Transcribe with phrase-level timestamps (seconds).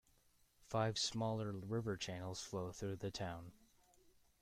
[0.65, 3.51] Five smaller river channels flow through the town.